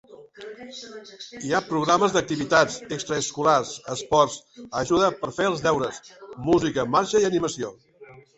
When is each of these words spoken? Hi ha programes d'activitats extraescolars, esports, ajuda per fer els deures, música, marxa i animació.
Hi 1.47 1.51
ha 1.51 1.59
programes 1.65 2.15
d'activitats 2.15 2.77
extraescolars, 2.97 3.75
esports, 3.97 4.39
ajuda 4.81 5.11
per 5.21 5.31
fer 5.37 5.47
els 5.51 5.63
deures, 5.69 6.01
música, 6.51 6.89
marxa 6.99 7.23
i 7.25 7.29
animació. 7.31 7.73